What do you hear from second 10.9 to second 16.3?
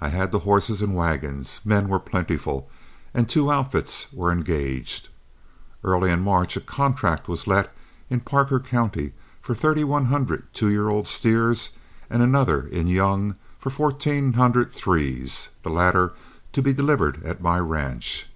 steers, and another in Young for fourteen hundred threes, the latter